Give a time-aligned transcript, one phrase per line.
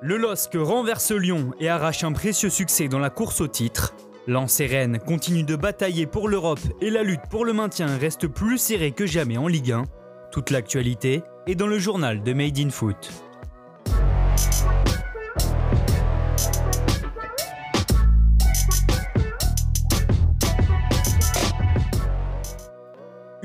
[0.00, 3.94] Le LOSC renverse Lyon et arrache un précieux succès dans la course au titre.
[4.28, 8.28] Lens et Rennes continuent de batailler pour l'Europe et la lutte pour le maintien reste
[8.28, 9.86] plus serrée que jamais en Ligue 1.
[10.30, 13.10] Toute l'actualité est dans le journal de Made in Foot.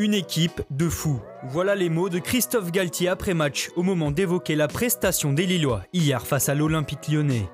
[0.03, 1.21] Une équipe de fous.
[1.47, 5.83] Voilà les mots de Christophe Galtier après match au moment d'évoquer la prestation des Lillois
[5.93, 7.49] hier face à l'Olympique lyonnais.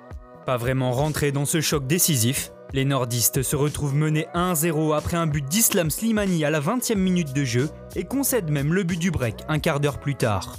[0.47, 5.27] Pas vraiment rentré dans ce choc décisif, les nordistes se retrouvent menés 1-0 après un
[5.27, 9.11] but d'Islam Slimani à la 20e minute de jeu et concèdent même le but du
[9.11, 10.55] break un quart d'heure plus tard.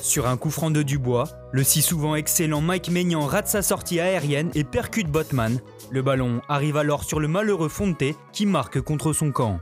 [0.00, 3.98] Sur un coup franc de Dubois, le si souvent excellent Mike Maignan rate sa sortie
[3.98, 5.58] aérienne et percute Botman.
[5.90, 9.58] Le ballon arrive alors sur le malheureux Fonte qui marque contre son camp.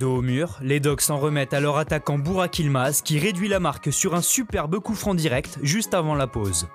[0.00, 3.60] Dos au mur, les Dogs s'en remettent à leur attaquant Burak Ilmaz qui réduit la
[3.60, 6.68] marque sur un superbe coup franc direct juste avant la pause.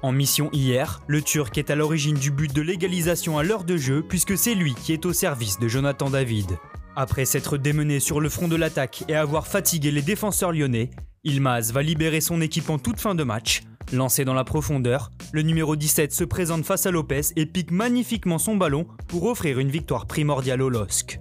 [0.00, 3.76] En mission hier, le Turc est à l'origine du but de l'égalisation à l'heure de
[3.76, 6.56] jeu puisque c'est lui qui est au service de Jonathan David.
[6.94, 10.90] Après s'être démené sur le front de l'attaque et avoir fatigué les défenseurs lyonnais,
[11.24, 13.62] Ilmaz va libérer son équipe en toute fin de match.
[13.92, 18.38] Lancé dans la profondeur, le numéro 17 se présente face à Lopez et pique magnifiquement
[18.38, 21.18] son ballon pour offrir une victoire primordiale au LOSC.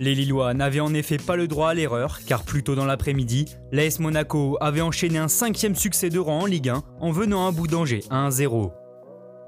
[0.00, 3.46] Les Lillois n'avaient en effet pas le droit à l'erreur, car plus tôt dans l'après-midi,
[3.70, 7.52] l'AS Monaco avait enchaîné un cinquième succès de rang en Ligue 1 en venant à
[7.52, 8.72] bout d'Angers à 1-0.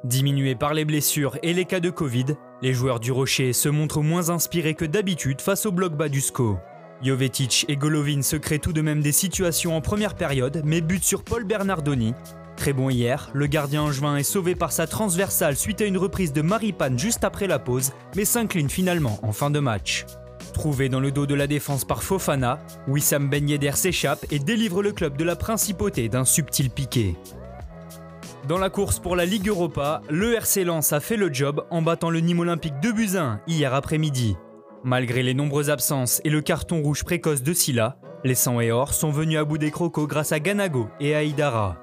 [0.05, 4.03] Diminués par les blessures et les cas de Covid, les joueurs du Rocher se montrent
[4.03, 6.22] moins inspirés que d'habitude face au bloc bas du.
[7.03, 11.05] Jovetic et Golovin se créent tout de même des situations en première période, mais butent
[11.05, 12.14] sur Paul Bernardoni.
[12.56, 16.33] Très bon hier, le gardien angevin est sauvé par sa transversale suite à une reprise
[16.33, 20.06] de Maripane juste après la pause, mais s'incline finalement en fin de match.
[20.57, 24.83] Trouvé dans le dos de la défense par Fofana, Wissam Ben Yedder s'échappe et délivre
[24.83, 27.15] le club de la principauté d'un subtil piqué.
[28.49, 31.83] Dans la course pour la Ligue Europa, le RC Lens a fait le job en
[31.83, 34.39] battant le Nîmes Olympique de Buzyn hier après-midi.
[34.83, 38.95] Malgré les nombreuses absences et le carton rouge précoce de Silla, les 100 et or
[38.95, 41.77] sont venus à bout des crocos grâce à Ganago et à.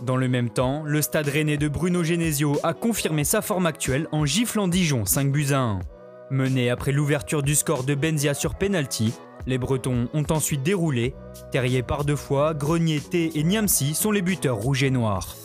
[0.00, 4.08] Dans le même temps, le stade rennais de Bruno Genesio a confirmé sa forme actuelle
[4.12, 5.80] en giflant Dijon 5 buts à 1.
[6.32, 9.12] Menés après l'ouverture du score de Benzia sur penalty,
[9.46, 11.14] les Bretons ont ensuite déroulé.
[11.50, 15.36] Terrier par deux fois, Grenier, T et Niamsi sont les buteurs rouges et noirs.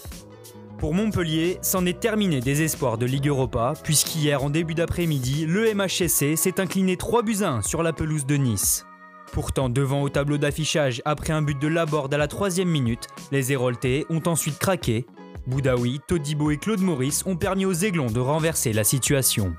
[0.77, 5.73] Pour Montpellier, c'en est terminé des espoirs de Ligue Europa, puisqu'hier en début d'après-midi, le
[5.73, 8.85] MHSC s'est incliné 3 buts à 1 sur la pelouse de Nice.
[9.33, 13.51] Pourtant devant au tableau d'affichage après un but de Laborde à la troisième minute, les
[13.51, 15.05] Héroltais ont ensuite craqué.
[15.47, 19.53] Boudaoui, Todibo et Claude Maurice ont permis aux Aiglons de renverser la situation.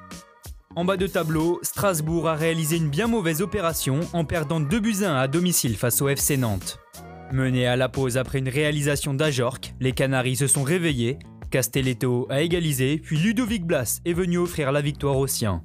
[0.79, 5.03] En bas de tableau, Strasbourg a réalisé une bien mauvaise opération en perdant 2 buts
[5.03, 6.79] 1 à domicile face au FC Nantes.
[7.33, 11.19] Menés à la pause après une réalisation d'Ajorc, les Canaries se sont réveillés,
[11.51, 15.65] Castelletto a égalisé, puis Ludovic Blas est venu offrir la victoire aux siens.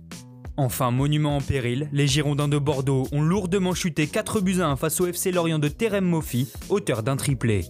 [0.57, 4.99] Enfin, monument en péril, les Girondins de Bordeaux ont lourdement chuté 4 buts 1 face
[4.99, 7.65] au FC Lorient de Terem Moffi, auteur d'un triplé.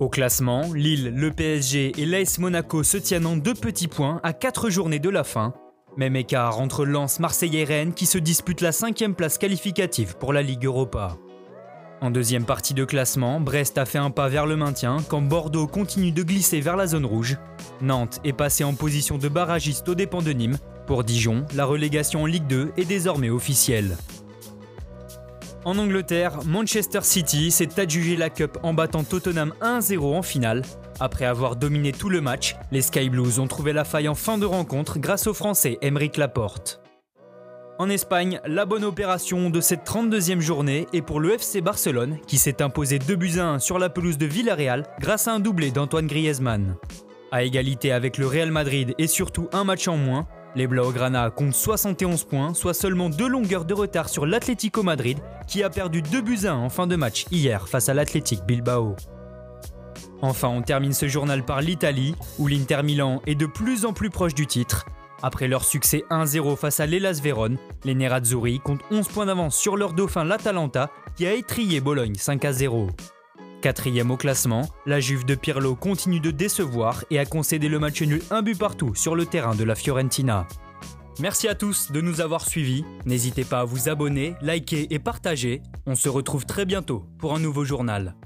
[0.00, 4.34] Au classement, Lille, le PSG et l'AS Monaco se tiennent en deux petits points à
[4.34, 5.54] 4 journées de la fin,
[5.96, 10.32] même écart entre Lens, Marseille et Rennes qui se disputent la cinquième place qualificative pour
[10.32, 11.16] la Ligue Europa.
[12.00, 15.68] En deuxième partie de classement, Brest a fait un pas vers le maintien quand Bordeaux
[15.68, 17.38] continue de glisser vers la zone rouge.
[17.80, 20.58] Nantes est passé en position de barragiste aux dépens de Nîmes.
[20.88, 23.96] Pour Dijon, la relégation en Ligue 2 est désormais officielle.
[25.64, 30.62] En Angleterre, Manchester City s'est adjugé la Cup en battant Tottenham 1-0 en finale.
[30.98, 34.38] Après avoir dominé tout le match, les Sky Blues ont trouvé la faille en fin
[34.38, 36.82] de rencontre grâce au Français Emeric Laporte.
[37.78, 42.38] En Espagne, la bonne opération de cette 32e journée est pour le FC Barcelone qui
[42.38, 45.70] s'est imposé 2 buts à 1 sur la pelouse de Villarreal grâce à un doublé
[45.70, 46.74] d'Antoine Griezmann.
[47.30, 51.54] À égalité avec le Real Madrid et surtout un match en moins, les Blaugrana comptent
[51.54, 56.20] 71 points, soit seulement deux longueurs de retard sur l'Atlético Madrid qui a perdu 2
[56.20, 58.96] buts à 1 en fin de match hier face à l'Athletic Bilbao.
[60.20, 64.10] Enfin, on termine ce journal par l'Italie, où l'Inter Milan est de plus en plus
[64.10, 64.86] proche du titre.
[65.20, 69.76] Après leur succès 1-0 face à l'Elas Vérone, les Nerazzurri comptent 11 points d'avance sur
[69.76, 72.88] leur dauphin l'Atalanta qui a étrié Bologne 5-0.
[73.62, 78.02] Quatrième au classement, la Juve de Pirlo continue de décevoir et a concédé le match
[78.02, 80.48] nul un but partout sur le terrain de la Fiorentina.
[81.20, 82.84] Merci à tous de nous avoir suivis.
[83.06, 85.62] N'hésitez pas à vous abonner, liker et partager.
[85.86, 88.16] On se retrouve très bientôt pour un nouveau journal.